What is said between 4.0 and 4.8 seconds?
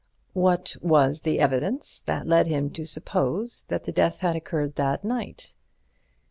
had occurred